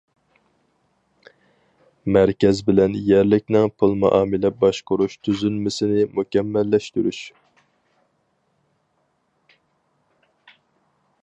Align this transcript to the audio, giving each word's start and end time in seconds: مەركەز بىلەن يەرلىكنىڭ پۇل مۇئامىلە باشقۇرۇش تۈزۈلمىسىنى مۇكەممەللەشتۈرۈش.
مەركەز 2.15 2.61
بىلەن 2.69 2.95
يەرلىكنىڭ 3.09 3.69
پۇل 3.83 3.93
مۇئامىلە 4.05 4.51
باشقۇرۇش 4.63 5.19
تۈزۈلمىسىنى 5.29 6.09
مۇكەممەللەشتۈرۈش. 6.17 7.21